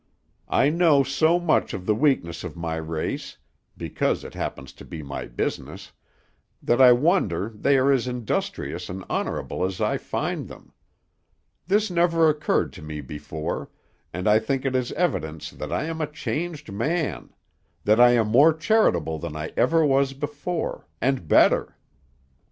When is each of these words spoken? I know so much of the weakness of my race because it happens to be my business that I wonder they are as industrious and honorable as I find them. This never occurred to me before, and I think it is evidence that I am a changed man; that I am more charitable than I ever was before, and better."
I 0.49 0.71
know 0.71 1.03
so 1.03 1.39
much 1.39 1.75
of 1.75 1.85
the 1.85 1.93
weakness 1.93 2.43
of 2.43 2.55
my 2.55 2.75
race 2.77 3.37
because 3.77 4.23
it 4.23 4.33
happens 4.33 4.73
to 4.73 4.83
be 4.83 5.03
my 5.03 5.27
business 5.27 5.91
that 6.59 6.81
I 6.81 6.91
wonder 6.91 7.51
they 7.53 7.77
are 7.77 7.91
as 7.91 8.07
industrious 8.07 8.89
and 8.89 9.05
honorable 9.11 9.63
as 9.63 9.79
I 9.79 9.99
find 9.99 10.47
them. 10.47 10.73
This 11.67 11.91
never 11.91 12.29
occurred 12.29 12.73
to 12.73 12.81
me 12.81 13.01
before, 13.01 13.69
and 14.11 14.27
I 14.27 14.39
think 14.39 14.65
it 14.65 14.75
is 14.75 14.91
evidence 14.93 15.51
that 15.51 15.71
I 15.71 15.83
am 15.83 16.01
a 16.01 16.07
changed 16.09 16.71
man; 16.73 17.29
that 17.83 17.99
I 17.99 18.13
am 18.13 18.27
more 18.27 18.55
charitable 18.55 19.19
than 19.19 19.35
I 19.35 19.53
ever 19.55 19.85
was 19.85 20.13
before, 20.13 20.87
and 20.99 21.27
better." 21.27 21.77